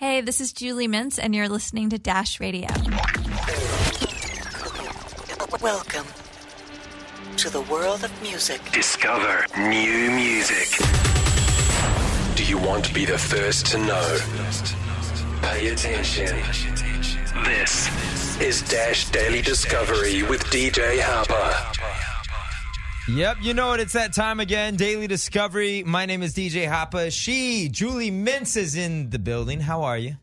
[0.00, 2.68] Hey, this is Julie Mintz, and you're listening to Dash Radio.
[5.60, 6.06] Welcome
[7.36, 8.62] to the world of music.
[8.72, 10.68] Discover new music.
[12.34, 14.18] Do you want to be the first to know?
[15.42, 16.34] Pay attention.
[17.44, 22.09] This is Dash Daily Discovery with DJ Hoppa.
[23.14, 23.80] Yep, you know it.
[23.80, 24.76] It's that time again.
[24.76, 25.82] Daily Discovery.
[25.82, 27.10] My name is DJ Hoppa.
[27.10, 29.58] She, Julie Mintz, is in the building.
[29.58, 30.14] How are you?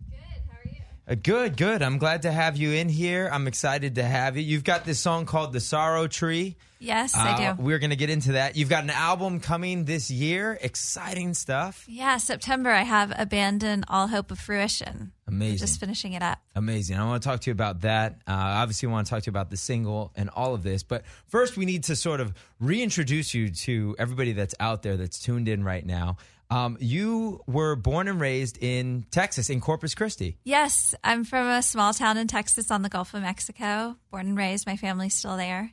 [1.08, 1.16] Good.
[1.16, 1.44] How are you?
[1.44, 1.82] Uh, good, good.
[1.82, 3.30] I'm glad to have you in here.
[3.32, 4.44] I'm excited to have you.
[4.44, 6.58] You've got this song called The Sorrow Tree.
[6.80, 7.62] Yes, Uh, I do.
[7.64, 8.56] We're going to get into that.
[8.56, 10.60] You've got an album coming this year.
[10.62, 11.84] Exciting stuff.
[11.88, 15.12] Yeah, September, I have Abandon All Hope of Fruition.
[15.28, 15.58] Amazing.
[15.58, 16.38] Just finishing it up.
[16.56, 17.00] Amazing.
[17.00, 18.22] I want to talk to you about that.
[18.28, 20.84] Uh, obviously, I want to talk to you about the single and all of this.
[20.84, 25.18] But first, we need to sort of reintroduce you to everybody that's out there that's
[25.20, 26.18] tuned in right now.
[26.50, 30.38] Um, you were born and raised in Texas, in Corpus Christi.
[30.46, 33.98] Yes, I'm from a small town in Texas on the Gulf of Mexico.
[34.12, 35.72] Born and raised, my family's still there.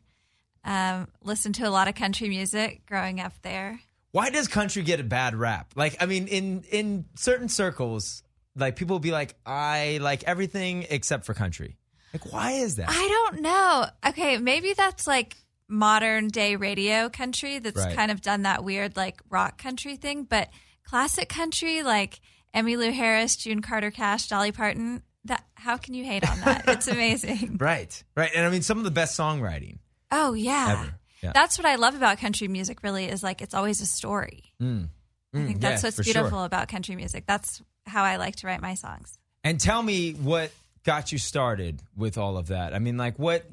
[0.65, 3.81] Um, listened to a lot of country music growing up there.
[4.13, 5.73] Why does country get a bad rap?
[5.77, 8.23] Like, I mean, in in certain circles,
[8.57, 11.77] like people will be like, I like everything except for country.
[12.13, 12.87] Like, why is that?
[12.89, 13.87] I don't know.
[14.09, 15.37] Okay, maybe that's like
[15.69, 17.95] modern day radio country that's Right.
[17.97, 20.49] kind of done that weird like rock country thing, but
[20.85, 22.21] classic country like
[22.55, 26.65] Emmylou Harris, June Carter Cash, Dolly Parton, that how can you hate on that?
[26.69, 27.57] it's amazing.
[27.59, 28.31] right, right.
[28.35, 29.79] And I mean, some of the best songwriting.
[30.13, 30.79] Oh yeah.
[30.81, 30.95] Ever.
[31.23, 31.33] Yeah.
[31.33, 34.53] That's what I love about country music really is like it's always a story.
[34.61, 34.89] I think
[35.35, 36.45] Mm, that's yeah, what's beautiful sure.
[36.45, 37.25] about country music.
[37.27, 39.19] That's how I like to write my songs.
[39.43, 40.53] And tell me what
[40.85, 42.73] got you started with all of that.
[42.73, 43.45] I mean, like what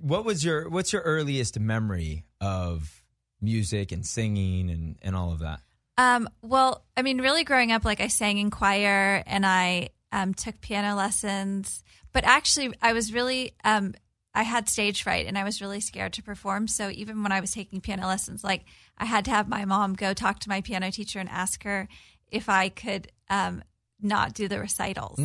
[0.00, 3.02] what was your what's your earliest memory of
[3.40, 5.60] music and singing and and all of that?
[5.98, 10.34] Um, well, I mean, really growing up, like I sang in choir and I um,
[10.34, 13.94] took piano lessons, but actually, I was really, um,
[14.34, 16.68] I had stage fright and I was really scared to perform.
[16.68, 18.64] So even when I was taking piano lessons, like
[18.98, 21.88] I had to have my mom go talk to my piano teacher and ask her
[22.30, 23.62] if I could um,
[24.00, 25.18] not do the recitals,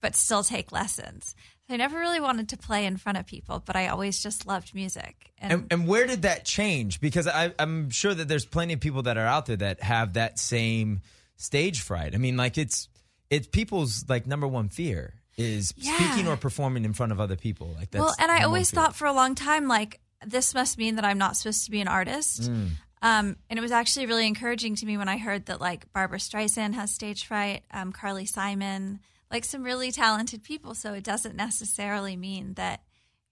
[0.00, 1.34] but still take lessons.
[1.68, 4.74] I never really wanted to play in front of people, but I always just loved
[4.74, 5.32] music.
[5.38, 7.00] And, and where did that change?
[7.00, 10.12] Because I, I'm sure that there's plenty of people that are out there that have
[10.14, 11.00] that same
[11.36, 12.14] stage fright.
[12.14, 12.88] I mean, like it's
[13.30, 15.96] it's people's like number one fear is Yeah.
[15.96, 17.74] speaking or performing in front of other people.
[17.78, 20.96] Like that's well, and I always thought for a long time, like, this must mean
[20.96, 22.50] that I'm not supposed to be an artist.
[23.02, 26.18] Um, and it was actually really encouraging to me when I heard that, like, Barbra
[26.18, 30.74] Streisand has stage fright, um, Carly Simon, like some really talented people.
[30.74, 32.82] So it doesn't necessarily mean that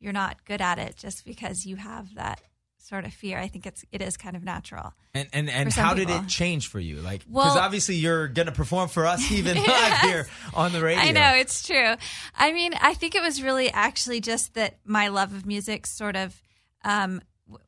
[0.00, 2.40] you're not good at it just because you have that
[2.78, 3.38] sort of fear.
[3.38, 4.92] I think it's it is kind of natural.
[5.14, 6.96] And and, and how did it change for you?
[6.96, 10.82] Like, because Well- obviously you're going to perform for us even live here on the
[10.82, 11.02] radio.
[11.02, 11.94] I know it's true.
[12.36, 16.16] I mean, I think it was really actually just that my love of music sort
[16.16, 16.40] of
[16.84, 17.22] um,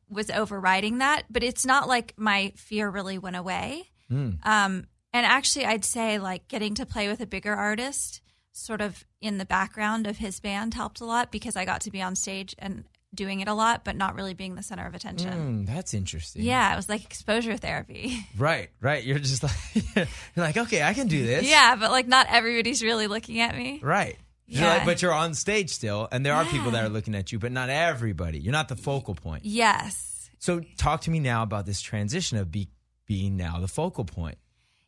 [0.09, 3.83] was overriding that, but it's not like my fear really went away.
[4.09, 4.31] Hmm.
[4.43, 8.21] Um, and actually, I'd say like getting to play with a bigger artist,
[8.51, 11.91] sort of in the background of his band, helped a lot because I got to
[11.91, 12.83] be on stage and
[13.13, 15.31] doing it a lot, but not really being the center of attention.
[15.31, 16.43] Mm, that's interesting.
[16.43, 18.17] Yeah, it was like exposure therapy.
[18.37, 19.01] Right, right.
[19.03, 19.55] You're just like
[19.95, 20.05] you're
[20.35, 21.49] like, okay, I can do this.
[21.49, 23.79] yeah, but like not everybody's really looking at me.
[23.81, 24.17] Right.
[24.47, 24.73] You're Yeah.
[24.75, 27.39] like, but you're on stage still, and there are people that are looking at you,
[27.39, 28.37] but not everybody.
[28.39, 29.45] You're not the focal point.
[29.45, 30.29] Yes.
[30.39, 32.67] So, talk to me now about this transition of be,
[33.07, 34.37] being now the focal point.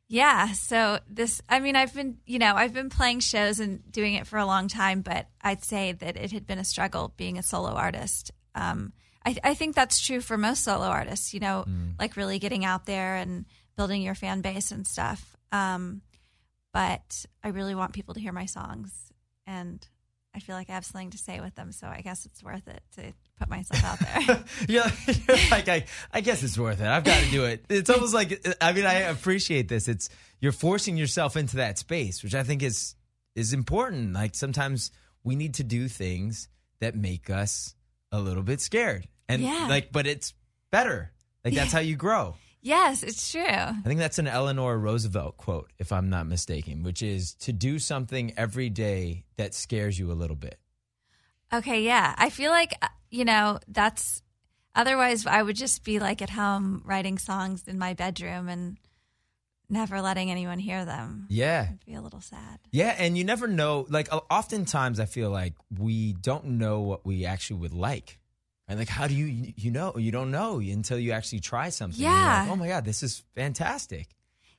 [0.09, 0.53] Yeah.
[0.53, 4.25] So this, I mean, I've been, you know, I've been playing shows and doing it
[4.25, 7.43] for a long time, but I'd say that it had been a struggle being a
[7.43, 8.31] solo artist.
[8.55, 8.93] Um,
[9.25, 11.65] I, I think that's true for most solo artists, you know,
[11.99, 15.35] like really getting out there and building your fan base and stuff.
[15.51, 16.01] Um,
[16.73, 19.11] but I really want people to hear my songs
[19.45, 19.85] and
[20.37, 21.71] I feel like I have something to say with them.
[21.71, 24.43] So I guess it's worth it to put myself out there.
[24.69, 24.85] You're,
[25.27, 26.85] you're like, I, I guess it's worth it.
[26.87, 27.65] I've got to do it.
[27.69, 29.87] It's almost like, I mean, I appreciate this.
[29.87, 30.09] It's
[30.39, 32.93] you're forcing yourself into that space, which I think is
[33.35, 34.13] is important.
[34.13, 34.91] Like sometimes
[35.23, 36.47] we need to do things
[36.79, 37.73] that make us
[38.11, 39.65] a little bit scared, and Yeah.
[39.67, 40.33] like, but it's
[40.71, 41.11] better.
[41.43, 42.35] Like that's how you grow.
[42.61, 43.41] Yes, it's true.
[43.41, 47.79] I think that's an Eleanor Roosevelt quote, if I'm not mistaken, which is to do
[47.79, 50.59] something every day that scares you a little bit.
[51.53, 52.13] Okay, yeah.
[52.17, 54.21] I feel like, uh, you know, that's
[54.75, 58.77] otherwise I would just be like at home writing songs in my bedroom and
[59.69, 61.27] never letting anyone hear them.
[61.29, 61.63] Yeah.
[61.67, 62.59] It'd be a little sad.
[62.71, 63.85] Yeah, and you never know.
[63.89, 68.19] Like, oftentimes I feel like we don't know what we actually would like.
[68.67, 69.93] And like, how do you you know?
[69.97, 72.01] You don't know until you actually try something.
[72.01, 72.41] You're Yeah.
[72.43, 74.07] like, oh my god, this is fantastic.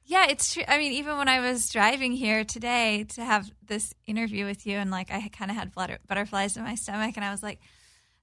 [0.05, 0.63] Yeah, it's true.
[0.67, 4.79] I mean, even when I was driving here today to have this interview with you,
[4.79, 7.61] and like I kind of had flutter- butterflies in my stomach, and I was like,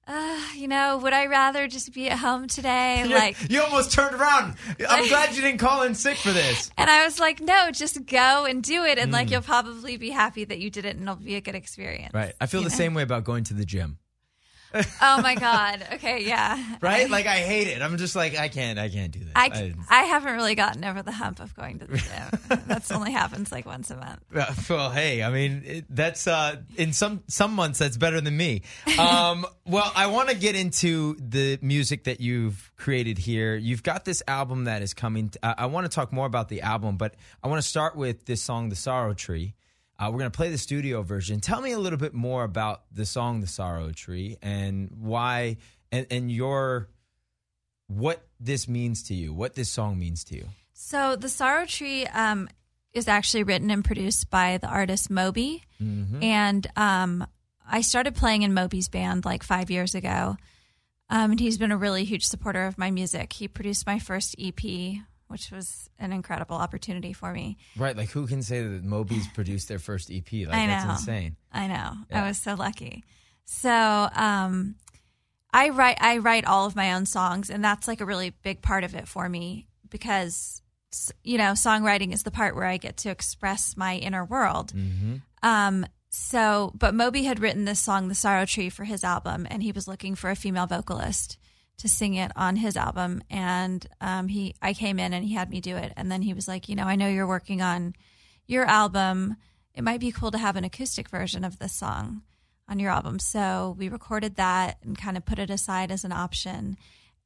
[0.08, 3.04] uh, you know, would I rather just be at home today?
[3.08, 4.56] You- Like, you almost turned around.
[4.88, 6.72] I'm glad you didn't call in sick for this.
[6.78, 9.14] and I was like, no, just go and do it, and Mm.
[9.14, 12.12] like you'll probably be happy that you did it, and it'll be a good experience.
[12.12, 12.34] Right.
[12.40, 12.74] I feel the know?
[12.74, 13.98] same way about going to the gym.
[15.02, 15.86] Oh my god.
[15.94, 16.62] Okay, yeah.
[16.80, 17.08] Right?
[17.10, 17.82] Like I hate it.
[17.82, 18.78] I'm just like I can't.
[18.78, 19.32] I can't do this.
[19.34, 22.60] I, I haven't really gotten over the hump of going to the gym.
[22.66, 24.20] That's only happens like once a month.
[24.34, 28.36] Uh, Well, hey, I mean, it, that's uh, in some some months that's better than
[28.36, 28.62] me.
[28.98, 33.56] Um, well, I want to get into the music that you've created here.
[33.56, 35.30] You've got this album that is coming.
[35.42, 38.26] I I want to talk more about the album, but I want to start with
[38.26, 39.54] this song, "The Sorrow Tree."
[39.98, 41.40] Uh, we're going to play the studio version.
[41.40, 45.56] Tell me a little bit more about the song "The Sorrow Tree" and why,
[45.90, 46.88] and, and your
[47.88, 50.48] what this means to you, what this song means to you.
[50.74, 52.48] So the Sorrow Tree um,
[52.92, 55.62] is actually written and produced by the artist Moby,
[56.22, 57.26] and um,
[57.66, 60.36] I started playing in Moby's band like five years ago,
[61.08, 63.32] um, and he's been a really huge supporter of my music.
[63.32, 64.60] He produced my first EP,
[65.28, 67.58] which was an incredible opportunity for me.
[67.76, 67.96] Right?
[67.96, 70.30] Like, who can say that Moby's produced their first EP?
[70.32, 71.36] Like, I that's insane.
[71.52, 71.92] I know.
[72.10, 72.24] Yeah.
[72.24, 73.04] I was so lucky.
[73.44, 74.76] So, um,
[75.52, 78.60] I write I write all of my own songs, and that's like a really big
[78.60, 80.60] part of it for me because
[81.22, 84.72] you know songwriting is the part where I get to express my inner world.
[85.42, 89.62] Um, so, but Moby had written this song, "The Sorrow Tree," for his album, and
[89.62, 91.38] he was looking for a female vocalist
[91.78, 93.22] to sing it on his album.
[93.30, 96.34] And um, he, I came in and he had me do it, and then he
[96.34, 97.94] was like, you know, I know you're working on
[98.46, 99.36] your album.
[99.74, 102.22] It might be cool to have an acoustic version of this song
[102.68, 103.18] on your album.
[103.18, 106.76] So we recorded that and kind of put it aside as an option.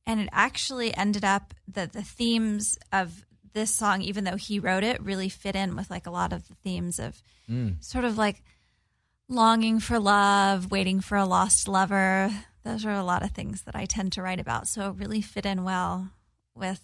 [0.06, 4.82] And it actually ended up that the themes of this song, even though he wrote
[4.84, 7.22] it, really fit in with like a lot of the themes of
[7.80, 8.42] sort of like
[9.28, 12.30] longing for love, waiting for a lost lover.
[12.64, 14.68] Those are a lot of things that I tend to write about.
[14.68, 16.10] So it really fit in well
[16.54, 16.80] with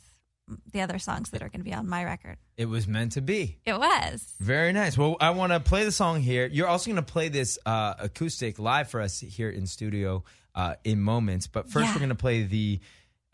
[0.72, 2.36] the other songs that are going to be on my record.
[2.56, 3.58] It was meant to be.
[3.66, 4.32] It was.
[4.40, 4.96] Very nice.
[4.96, 6.46] Well, I want to play the song here.
[6.46, 10.22] You're also going to play this uh, acoustic live for us here in studio
[10.54, 11.46] uh, in moments.
[11.48, 11.92] But first, Yeah.
[11.94, 12.80] we're going to play the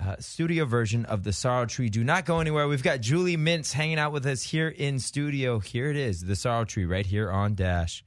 [0.01, 1.91] uh, studio version of the Sorrow Tree.
[1.91, 2.67] Do not go anywhere.
[2.67, 5.59] We've got Julie Mintz hanging out with us here in studio.
[5.61, 8.03] Here it is, the Sorrow Tree, right here on Dash.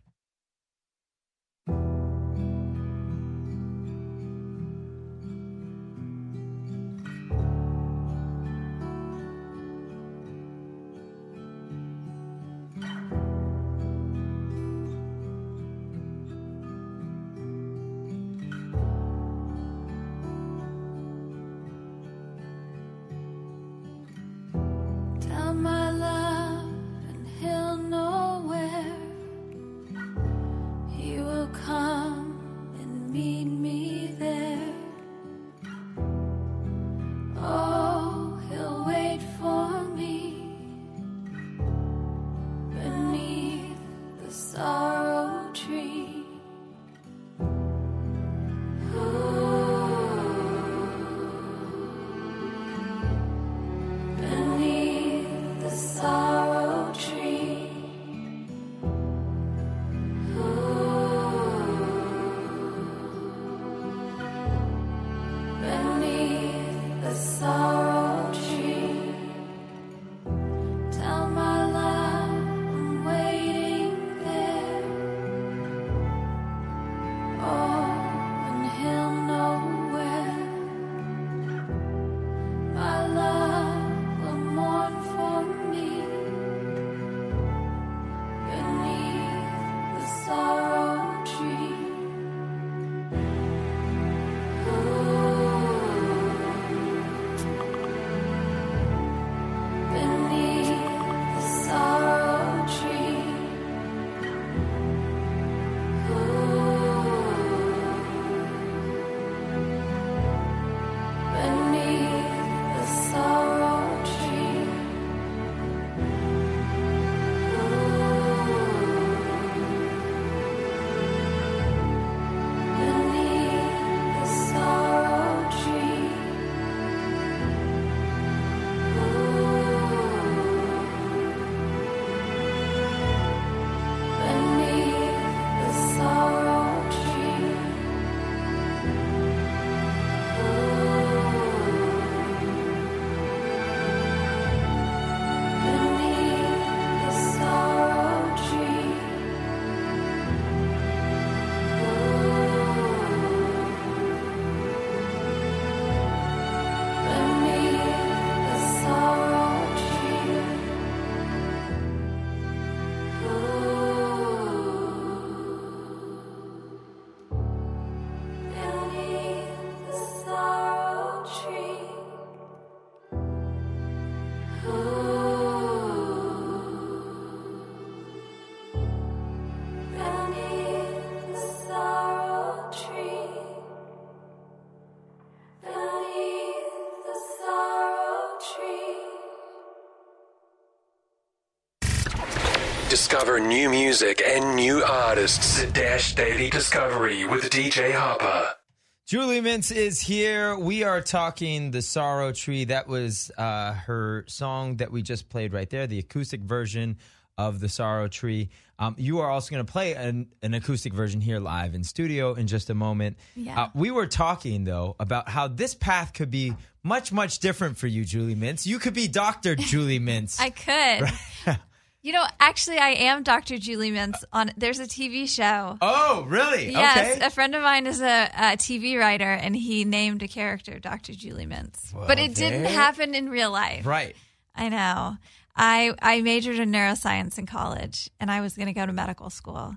[192.89, 198.64] Discover new music and new artists at Dash Daily Discovery with DJ Hoppa.
[199.05, 200.57] Julie Mintz is here.
[200.57, 202.65] We are talking the Sorrow Tree.
[202.65, 206.97] That was uh, her song that we just played right there, the acoustic version
[207.37, 208.49] of the Sorrow Tree.
[208.79, 212.33] Um, you are also going to play an, an acoustic version here live in studio
[212.33, 213.17] in just a moment.
[213.35, 213.65] Yeah.
[213.65, 217.85] Uh, we were talking though about how this path could be much, much different for
[217.85, 218.65] you, Julie Mintz.
[218.65, 220.41] You could be Doctor Julie Mintz.
[220.41, 221.59] I could.
[222.05, 223.57] You know, actually, I am Dr.
[223.57, 224.51] Julie Mintz on.
[224.55, 225.75] There's a TV show.
[225.81, 226.69] oh, really?
[226.71, 227.25] Yes, Okay.
[227.25, 231.13] a friend of mine is a, a TV writer, and he named a character Dr.
[231.13, 231.93] Julie Mintz.
[232.07, 233.87] but it didn't happen in real life.
[233.87, 234.15] right.
[234.55, 235.17] I know.
[235.55, 239.31] I I majored in neuroscience in college, and I was going to go to medical
[239.31, 239.75] school,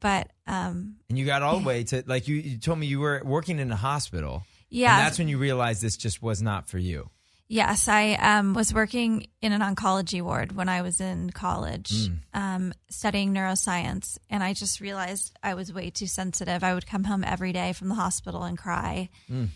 [0.00, 3.00] but um, And you got all the way to like you, you told me you
[3.00, 4.42] were working in a hospital.
[4.68, 7.08] yeah, And that's when you realized this just was not for you.
[7.50, 12.14] Yes, I um, was working in an oncology ward when I was in college, Hmm.
[12.34, 16.62] um, studying neuroscience, and I just realized I was way too sensitive.
[16.62, 19.08] I would come home every day from the hospital and cry.
[19.30, 19.48] I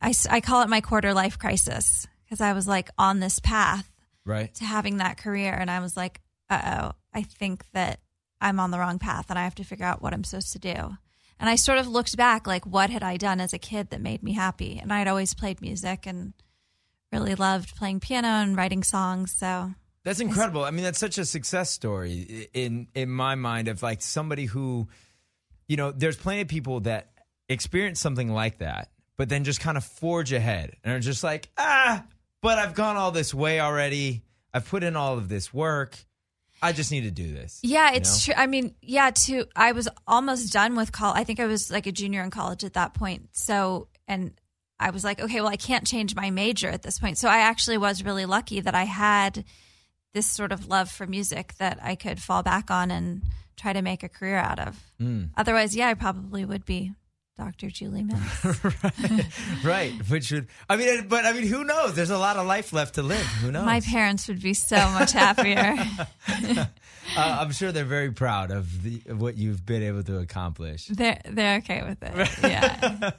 [0.00, 3.90] I, I call it my quarter life crisis because I was like on this path
[4.26, 4.54] Right.
[4.56, 8.00] to having that career, and I was like, uh oh, I think that
[8.42, 10.58] I'm on the wrong path, and I have to figure out what I'm supposed to
[10.58, 10.96] do.
[11.40, 14.00] And I sort of looked back, like, what had I done as a kid that
[14.02, 14.78] made me happy?
[14.80, 16.34] And I'd always played music and
[17.12, 19.32] really loved playing piano and writing songs.
[19.32, 19.72] So
[20.04, 20.64] That's incredible.
[20.64, 24.88] I mean, that's such a success story in in my mind of like somebody who,
[25.66, 27.10] you know, there's plenty of people that
[27.48, 31.48] experience something like that, but then just kind of forge ahead and are just like,
[31.56, 32.04] ah,
[32.42, 34.22] but I've gone all this way already.
[34.52, 35.98] I've put in all of this work.
[36.60, 37.60] I just need to do this.
[37.62, 38.34] yeah, you it's know?
[38.34, 38.42] true.
[38.42, 39.44] I mean, yeah, too.
[39.54, 41.20] I was almost done with college.
[41.20, 43.28] I think I was like a junior in college at that point.
[43.32, 44.32] So, and
[44.80, 47.18] I was like, okay, well, I can't change my major at this point.
[47.18, 49.44] So I actually was really lucky that I had
[50.14, 53.22] this sort of love for music that I could fall back on and
[53.56, 54.80] try to make a career out of.
[55.00, 55.30] Mm.
[55.36, 56.92] Otherwise, yeah, I probably would be
[57.38, 57.70] Dr.
[57.70, 59.64] Julie Mintz.
[59.64, 59.92] right.
[60.10, 61.94] Which would, I mean, but I mean, who knows?
[61.94, 63.24] There's a lot of life left to live.
[63.40, 63.64] Who knows?
[63.64, 65.76] My parents would be so much happier.
[66.28, 66.66] uh,
[67.16, 70.86] I'm sure they're very proud of the of what you've been able to accomplish.
[70.86, 72.28] they're they're okay with it.
[72.42, 73.12] Yeah,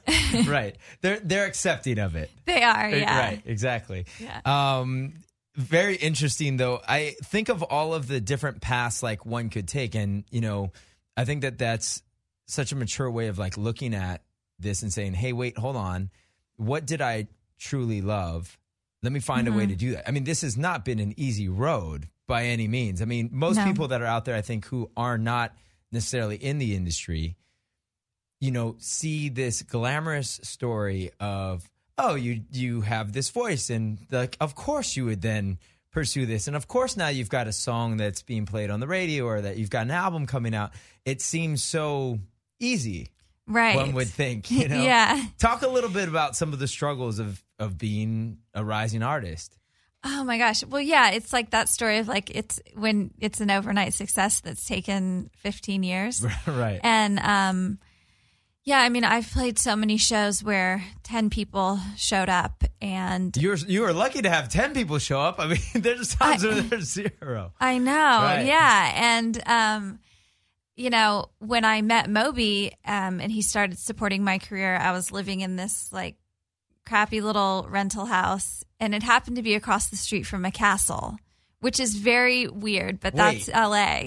[0.46, 0.76] right.
[1.00, 2.30] They're they're accepting of it.
[2.44, 2.90] they are.
[2.90, 3.18] Yeah.
[3.18, 3.42] Right.
[3.46, 4.04] Exactly.
[4.18, 4.40] Yeah.
[4.44, 5.14] Um
[5.56, 6.80] very interesting though.
[6.86, 10.72] I think of all of the different paths like one could take and you know,
[11.16, 12.02] I think that that's
[12.50, 14.22] such a mature way of like looking at
[14.58, 16.10] this and saying, "Hey, wait, hold on.
[16.56, 17.28] What did I
[17.58, 18.58] truly love?
[19.02, 19.58] Let me find a Mm-hmm.
[19.58, 22.68] way to do that." I mean, this has not been an easy road by any
[22.68, 23.00] means.
[23.02, 23.64] I mean, most No.
[23.64, 25.54] people that are out there I think who are not
[25.92, 27.36] necessarily in the industry
[28.42, 34.34] you know, see this glamorous story of, oh, you you have this voice, and like,
[34.40, 35.58] of course you would then
[35.92, 38.86] pursue this, and of course now you've got a song that's being played on the
[38.86, 40.72] radio, or that you've got an album coming out.
[41.04, 42.18] It seems so
[42.60, 43.08] easy.
[43.46, 43.74] Right.
[43.74, 44.80] One would think, you know.
[44.82, 45.20] Yeah.
[45.38, 49.56] Talk a little bit about some of the struggles of of being a rising artist.
[50.04, 50.64] Oh my gosh.
[50.64, 54.64] Well, yeah, it's like that story of like it's when it's an overnight success that's
[54.66, 56.24] taken 15 years.
[56.46, 56.80] right.
[56.82, 57.78] And um
[58.62, 63.56] yeah, I mean, I've played so many shows where 10 people showed up and You're
[63.56, 65.40] you were lucky to have ten people show up.
[65.40, 67.52] I mean, there's times I- where there's zero.
[67.60, 67.92] I know.
[67.92, 68.46] Right.
[68.46, 68.92] Yeah.
[68.94, 69.98] And, um,
[70.80, 75.12] you know, when I met Moby um, and he started supporting my career, I was
[75.12, 76.16] living in this like
[76.86, 81.18] crappy little rental house, and it happened to be across the street from a castle,
[81.60, 83.54] which is very weird, but that's Wait.
[83.54, 84.02] LA.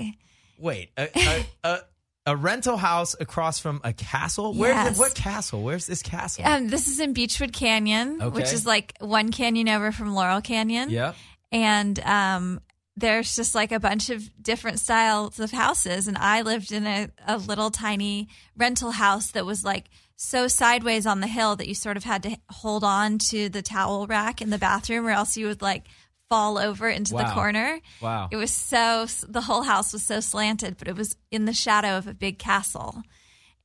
[0.58, 1.80] Wait, a, a, a,
[2.26, 4.56] a rental house across from a castle?
[4.56, 4.74] Where?
[4.74, 4.98] Yes.
[4.98, 5.62] What castle?
[5.62, 6.44] Where's this castle?
[6.44, 10.90] Um, this is in Beachwood Canyon, which is like one canyon over from Laurel Canyon.
[10.90, 11.14] Yeah.
[11.52, 12.62] and um,
[12.96, 17.10] there's just like a bunch of different styles of houses and i lived in a,
[17.26, 21.76] a little tiny rental house that was like so sideways on the hill that you
[21.76, 25.36] sort of had to hold on to the towel rack in the bathroom or else
[25.36, 25.86] you would like
[26.30, 27.80] fall over into the corner.
[28.02, 28.30] Wow.
[28.32, 31.98] it was so the whole house was so slanted but it was in the shadow
[31.98, 33.04] of a big castle.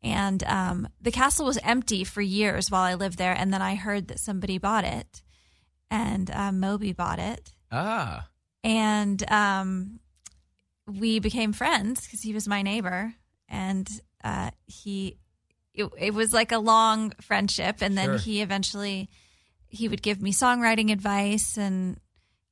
[0.00, 3.75] And um, the castle was empty for years while i lived there and then i
[3.75, 5.23] heard that somebody bought it.
[5.90, 7.52] And um, moby bought it.
[7.73, 8.28] Ah.
[8.64, 10.00] And um,
[10.86, 13.14] we became friends because he was my neighbor,
[13.48, 13.88] and
[14.24, 15.16] uh, he
[15.74, 18.18] it, it was like a long friendship, and then Sure.
[18.18, 19.08] he eventually
[19.68, 22.00] he would give me songwriting advice and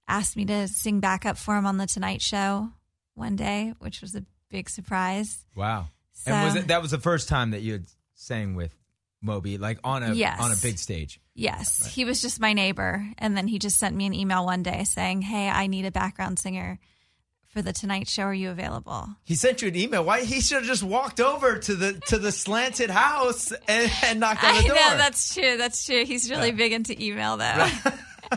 [0.07, 2.71] asked me to sing backup for him on the Tonight Show
[3.15, 5.45] one day, which was a big surprise.
[5.55, 5.89] Wow.
[6.13, 8.75] So, and was it that was the first time that you had sang with
[9.23, 10.41] Moby, like on a Yes.
[10.41, 11.21] on a big stage?
[11.35, 14.63] Yes, he was just my neighbor, and then he just sent me an email one
[14.63, 16.79] day saying, "Hey, I need a background singer
[17.49, 18.23] for the Tonight Show.
[18.25, 19.09] Are you available?
[19.25, 20.05] He sent you an email.
[20.05, 24.21] Why he should have just walked over to the to the slanted house and, and
[24.21, 24.77] knocked on I the door.
[24.77, 25.57] know that's true.
[25.57, 26.05] That's true.
[26.05, 27.69] He's really big into email though.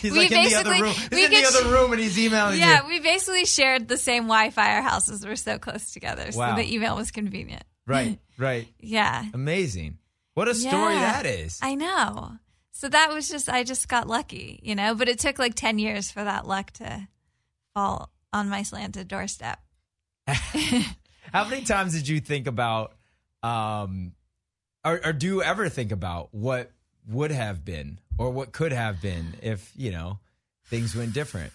[0.00, 0.92] he's we like in the other room.
[0.94, 2.82] He's in the get- other room and he's emailing yeah, you.
[2.82, 4.76] Yeah, we basically shared the same Wi-Fi.
[4.76, 6.50] Our houses were so close together, Wow.
[6.56, 7.64] so the email was convenient.
[7.88, 8.68] Right, right.
[8.78, 9.24] Yeah.
[9.34, 9.98] Amazing.
[10.34, 11.00] What a story Yeah.
[11.12, 11.58] that is.
[11.62, 12.32] I know.
[12.70, 15.80] So that was just I just got lucky, you know, but it took like 10
[15.80, 17.08] years for that luck to
[17.74, 19.58] fall on my slanted doorstep.
[21.32, 22.92] How many times did you think about,
[23.42, 24.12] um,
[24.84, 26.70] or, or do you ever think about what
[27.08, 30.18] would have been or what could have been if you know
[30.66, 31.52] things went different?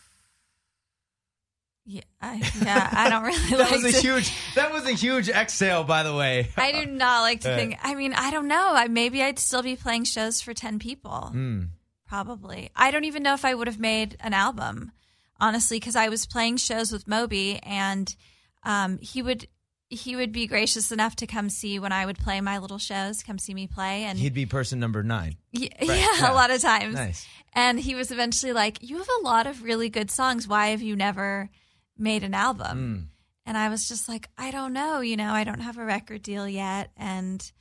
[1.86, 4.32] Yeah, I, yeah, I don't really That like was a to, huge.
[4.56, 6.48] That was a huge exhale, by the way.
[6.58, 7.78] I do not like to Uh, think.
[7.84, 8.72] I mean, I don't know.
[8.74, 11.32] I maybe I'd still be playing shows for 10 people.
[11.34, 11.70] Mm.
[12.08, 12.70] Probably.
[12.76, 14.92] I don't even know if I would have made an album,
[15.40, 18.16] honestly, because I was playing shows with Moby, and
[18.64, 19.48] um, he would
[19.90, 23.22] he would be gracious enough to come see when I would play my little shows,
[23.24, 25.36] come see me play, and He'd be person number nine.
[25.52, 26.32] yeah, yeah.
[26.32, 26.96] a lot of times.
[26.96, 27.28] Nice.
[27.54, 30.48] And he was eventually like, "You have a lot of really good songs.
[30.48, 31.50] Why have you never
[31.98, 33.08] made an album?" Mm.
[33.46, 35.02] And I was just like, "I don't know.
[35.02, 37.52] You know, I don't have a record deal yet, and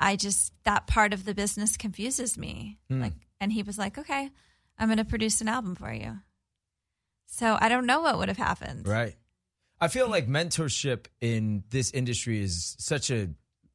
[0.00, 3.02] I just that part of the business confuses me." Hmm.
[3.02, 4.30] Like, and he was like, "Okay,
[4.78, 6.20] I'm going to produce an album for you."
[7.26, 8.86] So I don't know what would have happened.
[8.88, 9.14] Right.
[9.80, 13.30] I feel like mentorship in this industry is such a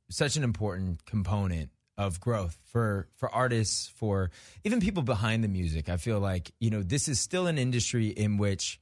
[0.10, 4.32] such an important component of growth for for artists, for
[4.64, 5.90] even people behind the music.
[5.90, 8.82] I feel like, you know, this is still an industry in which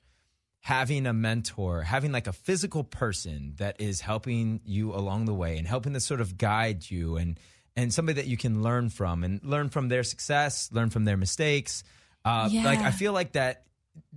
[0.62, 5.58] having a mentor, having like a physical person that is helping you along the way
[5.58, 7.39] and helping to sort of guide you and
[7.76, 11.17] and somebody that you can learn from and learn from their success, learn from their
[11.17, 11.84] mistakes.
[12.26, 13.63] Uh, Like I feel like that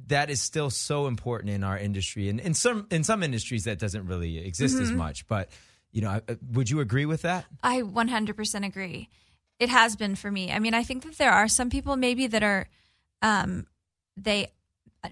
[0.08, 3.78] that is still so important in our industry, and in some in some industries that
[3.78, 4.84] doesn't really exist Mm-hmm.
[4.84, 5.26] as much.
[5.26, 5.48] But
[5.92, 7.46] you know, I- would you agree with that?
[7.62, 9.08] I 100% agree.
[9.60, 10.52] It has been for me.
[10.52, 12.66] I mean, I think that there are some people maybe that are,
[13.22, 13.66] um,
[14.16, 14.48] they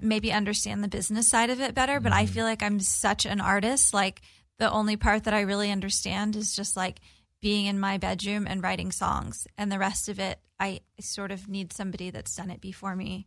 [0.00, 2.35] maybe understand the business side of it better, but I mm-hmm.
[2.35, 3.92] feel like I'm such an artist.
[3.92, 4.22] Like
[4.59, 7.00] the only part that I really understand is just like
[7.40, 11.48] being in my bedroom and writing songs, and the rest of it, I sort of
[11.48, 13.26] need somebody that's done it before me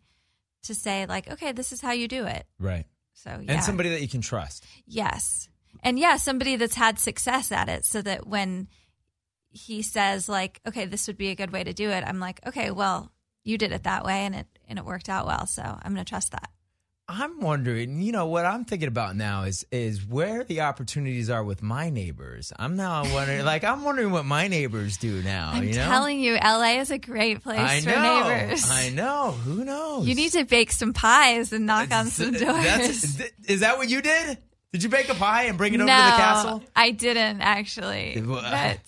[0.63, 2.45] to say like, okay, this is how you do it.
[2.59, 2.85] Right.
[3.13, 4.65] So yeah, And somebody that you can trust.
[4.85, 5.49] Yes.
[5.83, 8.67] And yeah, somebody that's had success at it so that when
[9.49, 12.45] he says like, okay, this would be a good way to do it, I'm like,
[12.45, 13.11] okay, well,
[13.43, 16.05] you did it that way and it and it worked out well, so I'm going
[16.05, 16.49] to trust that.
[17.07, 21.43] I'm wondering, you know, what I'm thinking about now is is where the opportunities are
[21.43, 22.51] with my neighbors.
[22.57, 25.51] I'm now wondering, like, I'm wondering what my neighbors do now.
[25.53, 28.67] I'm you know, telling you, LA is a great place I for know, neighbors.
[28.71, 29.31] I know.
[29.31, 30.07] Who knows?
[30.07, 32.41] You need to bake some pies and knock on some doors.
[32.43, 34.39] That's- is that what you did?
[34.71, 36.63] Did you bake a pie and bring it over to the castle?
[36.75, 38.19] I didn't actually.
[38.19, 38.81] But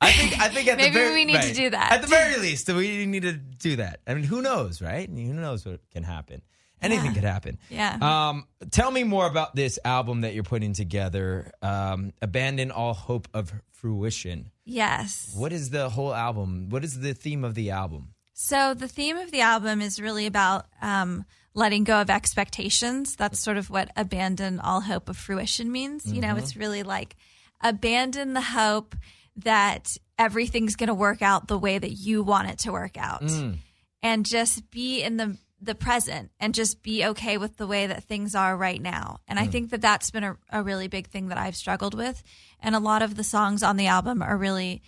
[0.00, 1.92] I think I think at Maybe the very, we need to do that.
[1.92, 4.00] At the very least, we need to do that.
[4.06, 5.08] I mean, who knows, right?
[5.08, 6.42] Who knows what can happen?
[6.82, 7.12] Anything Yeah.
[7.12, 7.58] could happen.
[7.68, 7.98] Yeah.
[8.00, 11.52] Um, tell me more about this album that you're putting together.
[11.60, 14.50] Um, Abandon all hope of fruition.
[14.64, 15.32] yes.
[15.36, 16.70] What is the whole album?
[16.70, 18.14] What is the theme of the album?
[18.32, 23.14] So the theme of the album is really about um, letting go of expectations.
[23.16, 26.10] That's sort of what abandon all hope of fruition means.
[26.10, 27.16] You know, it's really like
[27.60, 28.96] abandon the hope
[29.44, 33.22] that everything's going to work out the way that you want it to work out,
[33.22, 33.56] mm.
[34.02, 38.04] and just be in the the present and just be okay with the way that
[38.04, 39.20] things are right now.
[39.28, 39.52] And I mm.
[39.52, 42.22] think that that's been a, a really big thing that I've struggled with.
[42.60, 44.82] And a lot of the songs on the album are really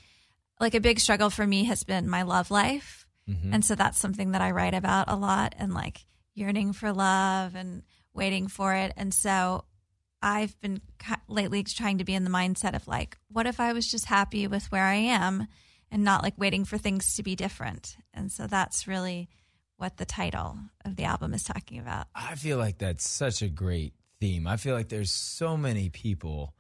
[0.60, 3.06] like a big struggle for me has been my love life.
[3.28, 3.52] Mm-hmm.
[3.54, 7.54] And so that's something that I write about a lot and like yearning for love
[7.54, 7.82] and
[8.14, 8.92] waiting for it.
[8.96, 9.64] And so
[10.22, 10.80] I've been
[11.28, 14.46] lately trying to be in the mindset of like, what if I was just happy
[14.46, 15.48] with where I am
[15.90, 17.96] and not like waiting for things to be different?
[18.14, 19.28] And so that's really
[19.76, 22.06] what the title of the album is talking about.
[22.14, 24.46] I feel like that's such a great theme.
[24.46, 26.54] I feel like there's so many people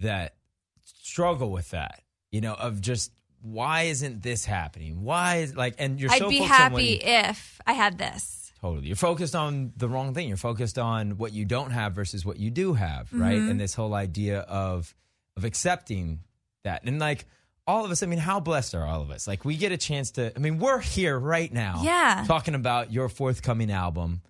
[0.00, 0.36] that
[0.84, 5.02] struggle with that, you know, of just why isn't this happening?
[5.02, 8.41] Why is like, and you're I'd so be happy you- if I had this.
[8.62, 8.86] Totally.
[8.86, 10.28] You're focused on the wrong thing.
[10.28, 13.36] You're focused on what you don't have versus what you do have, right?
[13.36, 13.50] Mm-hmm.
[13.50, 14.94] And this whole idea of
[15.36, 16.20] of accepting
[16.62, 16.84] that.
[16.84, 17.24] And like
[17.66, 19.26] all of us, I mean, how blessed are all of us?
[19.26, 22.24] Like we get a chance to I mean, we're here right now Yeah.
[22.28, 24.22] talking about your forthcoming album.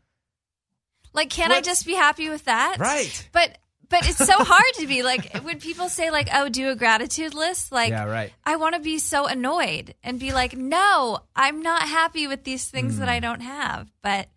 [1.12, 2.76] Like, can I just be happy with that?
[2.78, 3.28] Right.
[3.32, 3.58] But
[3.92, 7.34] but it's so hard to be like when people say like, "Oh, do a gratitude
[7.34, 8.32] list." Like, Yeah, right.
[8.44, 12.66] I want to be so annoyed and be like, "No, I'm not happy with these
[12.68, 13.22] things that I Hmm.
[13.22, 14.28] don't have." But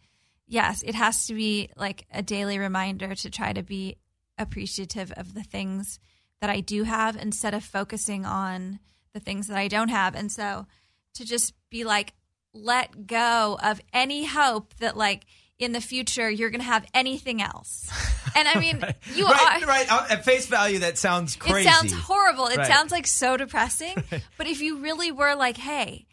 [0.48, 3.98] yes, it has to be like a daily reminder to try to be
[4.38, 6.00] appreciative of the things
[6.42, 8.80] that I do have instead of focusing on
[9.14, 10.14] the things that I don't have.
[10.14, 10.68] And so
[11.16, 12.14] to just be like,
[12.54, 15.26] let go of any hope that like
[15.60, 17.90] in the future you're going to have anything else.
[18.38, 19.90] And I mean, you right, are right.
[19.90, 21.70] Uh, At face value, that sounds crazy.
[21.70, 22.48] it sounds horrible.
[22.48, 22.68] It Right.
[22.68, 23.96] sounds like so depressing.
[24.38, 26.06] but if you really were like, hey,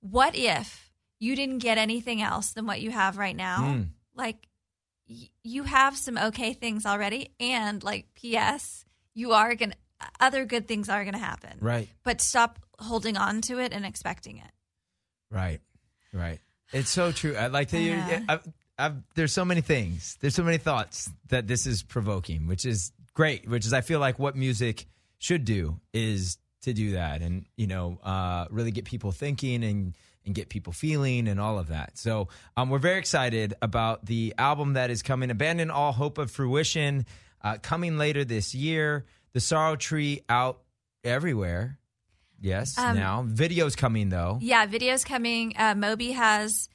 [0.00, 3.60] what if you didn't get anything else than what you have right now?
[3.60, 3.86] Mm.
[4.14, 4.46] Like,
[5.08, 7.30] y- you have some okay things already.
[7.40, 8.84] And, like, P.S.,
[9.14, 9.76] you are going to,
[10.20, 11.56] other good things are going to happen.
[11.60, 14.50] Right, But stop holding on to it and expecting it.
[15.30, 15.60] right,
[16.12, 16.40] right.
[16.74, 17.36] It's so true.
[17.36, 17.80] I like to.
[17.80, 18.38] Yeah.
[18.80, 20.16] I've, there's so many things.
[20.20, 23.48] There's so many thoughts that this is provoking, which is great.
[23.48, 24.86] Which is I feel like what music
[25.18, 29.94] should do is to do that, and you know, uh, really get people thinking and
[30.26, 31.96] and get people feeling and all of that.
[31.96, 36.30] So um, we're very excited about the album that is coming, "Abandon All Hope of
[36.30, 37.06] Fruition,"
[37.42, 39.04] uh, coming later this year.
[39.32, 40.60] The Sorrow Tree out
[41.04, 41.78] everywhere.
[42.42, 44.38] Yes, Um, now videos coming though.
[44.40, 45.52] Yeah, videos coming.
[45.58, 46.69] Uh, Moby has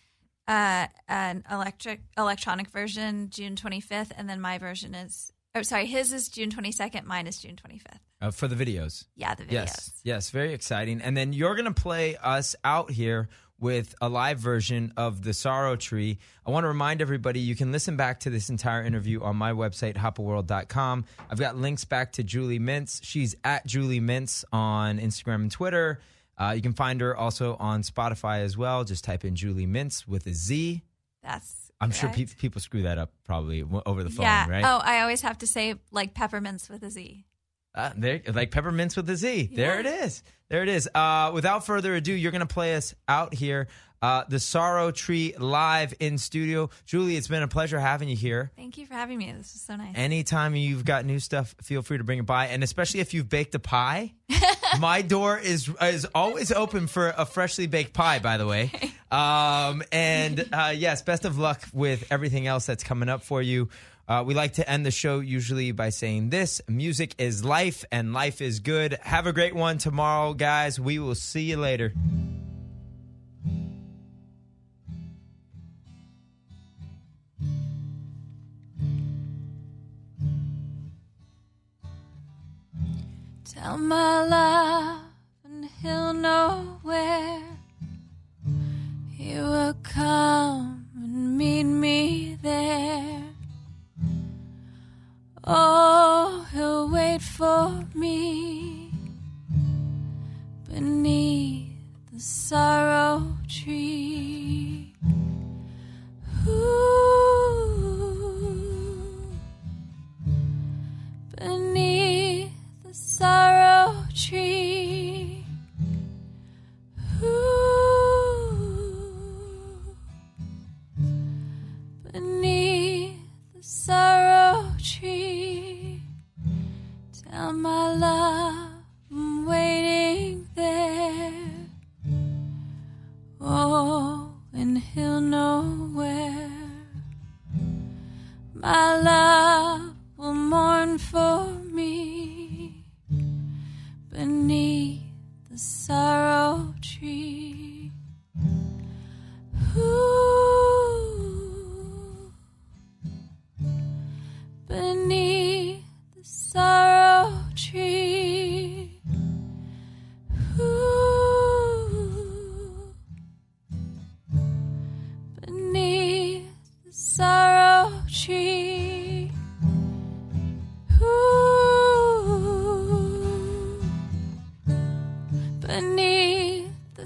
[0.48, 5.32] uh, an electric electronic version June 25th, and then my version is.
[5.54, 7.06] Oh, sorry, his is June 22nd.
[7.06, 8.00] Mine is June 25th.
[8.22, 9.06] Uh, for the videos.
[9.16, 9.52] Yeah, the videos.
[9.52, 11.02] Yes, yes, very exciting.
[11.02, 13.30] And then you're going to play us out here
[13.60, 16.18] with a live version of the Sorrow Tree.
[16.46, 19.54] I want to remind everybody you can listen back to this entire interview on my
[19.54, 21.06] website, hoppaworld.com.
[21.30, 23.00] I've got links back to Julie Mintz.
[23.04, 26.00] She's at Julie Mintz on Instagram and Twitter.
[26.38, 28.84] Uh, you can find her also on Spotify as well.
[28.84, 30.84] Just type in Julie Mintz with a Z.
[31.24, 31.72] That's.
[31.82, 34.50] I'm sure pe- people screw that up probably over the phone, yeah.
[34.50, 34.64] right?
[34.64, 37.26] Oh, I always have to say like peppermints with a Z.
[37.76, 39.50] Uh, there, like peppermints with a Z.
[39.54, 40.24] There it is.
[40.50, 40.90] There it is.
[40.96, 43.68] Uh, without further ado, you're going to play us out here.
[44.06, 46.70] Uh, the Sorrow Tree live in studio.
[46.86, 48.52] Julie, it's been a pleasure having you here.
[48.56, 49.32] Thank you for having me.
[49.32, 49.96] This is so nice.
[49.96, 53.30] Anytime you've got new stuff, feel free to bring it by, and especially if you've
[53.30, 54.14] baked a pie.
[54.80, 58.20] my door is is always open for a freshly baked pie.
[58.20, 58.70] By the way,
[59.10, 63.70] um, and uh, yes, best of luck with everything else that's coming up for you.
[64.08, 68.14] Uh, we like to end the show usually by saying this: music is life, and
[68.14, 69.00] life is good.
[69.02, 70.80] Have a great one tomorrow, guys.
[70.80, 71.92] We will see you later.
[83.54, 85.02] Tell my love,
[85.44, 87.44] and he'll know where
[89.12, 93.22] he will come and meet me there.
[95.44, 98.92] Oh, he'll wait for me
[100.68, 101.70] beneath
[102.12, 102.85] the sorrow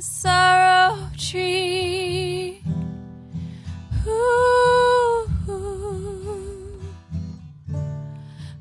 [0.02, 2.62] sorrow tree.
[4.08, 5.28] Ooh,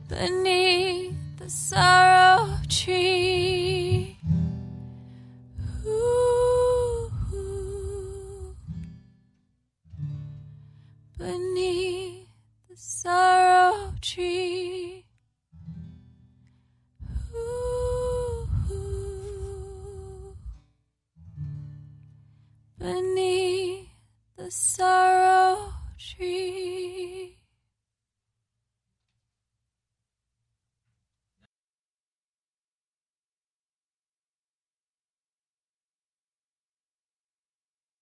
[0.09, 2.08] beneath the sorrow